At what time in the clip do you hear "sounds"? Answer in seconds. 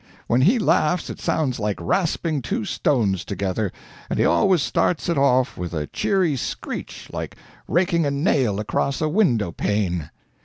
1.19-1.59